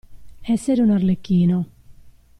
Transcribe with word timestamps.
Essere 0.47 0.81
un 0.81 0.89
Arlecchino. 0.89 1.65